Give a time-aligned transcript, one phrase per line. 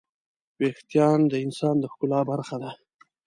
[0.59, 2.71] وېښتيان د انسان د ښکلا برخه ده.